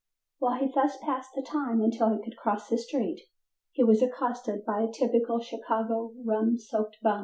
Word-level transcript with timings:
While 0.39 0.57
he 0.59 0.71
thus 0.73 0.97
passed 0.97 1.35
the 1.35 1.43
time 1.43 1.79
until 1.79 2.09
he 2.09 2.23
could 2.23 2.35
cross 2.35 2.67
the 2.67 2.79
street, 2.79 3.21
he 3.71 3.83
was 3.83 4.01
accosted 4.01 4.65
by 4.65 4.81
a 4.81 4.91
typical 4.91 5.39
Chicago 5.41 6.13
rum 6.25 6.57
soaked 6.57 6.97
bum. 7.03 7.19